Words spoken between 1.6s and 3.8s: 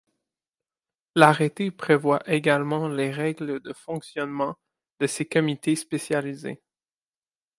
prévoit également les règles de